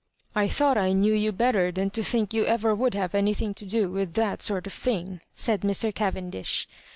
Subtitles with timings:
[0.35, 3.67] "I thought I knew you better than to think you ever would have anything to
[3.67, 5.93] do with (hat sort of thing," said Mr.
[5.93, 6.67] Cavendish.